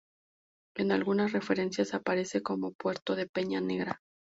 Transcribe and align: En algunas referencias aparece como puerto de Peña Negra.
En 0.75 0.91
algunas 0.91 1.31
referencias 1.31 1.93
aparece 1.93 2.41
como 2.41 2.71
puerto 2.73 3.15
de 3.15 3.27
Peña 3.27 3.61
Negra. 3.61 4.01